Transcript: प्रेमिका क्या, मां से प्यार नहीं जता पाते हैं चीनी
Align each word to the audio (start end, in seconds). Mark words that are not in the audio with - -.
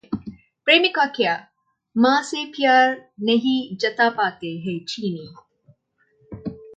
प्रेमिका 0.67 1.05
क्या, 1.05 1.33
मां 1.95 2.23
से 2.23 2.43
प्यार 2.45 2.95
नहीं 3.21 3.75
जता 3.75 4.09
पाते 4.09 4.47
हैं 4.57 4.77
चीनी 4.85 5.27